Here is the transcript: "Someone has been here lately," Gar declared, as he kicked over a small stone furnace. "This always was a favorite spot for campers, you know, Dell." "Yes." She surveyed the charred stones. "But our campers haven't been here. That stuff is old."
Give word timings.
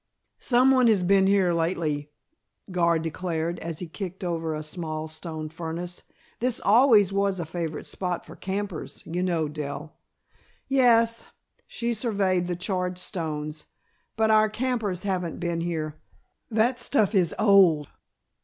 "Someone 0.39 0.87
has 0.87 1.03
been 1.03 1.27
here 1.27 1.53
lately," 1.53 2.09
Gar 2.71 2.97
declared, 2.97 3.59
as 3.59 3.77
he 3.77 3.87
kicked 3.87 4.23
over 4.23 4.55
a 4.55 4.63
small 4.63 5.07
stone 5.07 5.47
furnace. 5.47 6.01
"This 6.39 6.59
always 6.59 7.13
was 7.13 7.39
a 7.39 7.45
favorite 7.45 7.85
spot 7.85 8.25
for 8.25 8.35
campers, 8.35 9.03
you 9.05 9.21
know, 9.21 9.47
Dell." 9.47 9.93
"Yes." 10.67 11.27
She 11.67 11.93
surveyed 11.93 12.47
the 12.47 12.55
charred 12.55 12.97
stones. 12.97 13.67
"But 14.17 14.31
our 14.31 14.49
campers 14.49 15.03
haven't 15.03 15.37
been 15.37 15.59
here. 15.59 16.01
That 16.49 16.79
stuff 16.79 17.13
is 17.13 17.35
old." 17.37 17.87